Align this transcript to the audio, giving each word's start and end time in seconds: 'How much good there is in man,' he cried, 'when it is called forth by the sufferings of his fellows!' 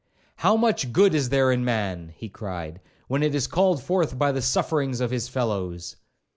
'How 0.37 0.57
much 0.57 0.91
good 0.91 1.13
there 1.13 1.51
is 1.51 1.55
in 1.59 1.63
man,' 1.63 2.13
he 2.17 2.27
cried, 2.27 2.81
'when 3.07 3.21
it 3.21 3.35
is 3.35 3.45
called 3.45 3.83
forth 3.83 4.17
by 4.17 4.31
the 4.31 4.41
sufferings 4.41 4.99
of 4.99 5.11
his 5.11 5.27
fellows!' 5.29 5.95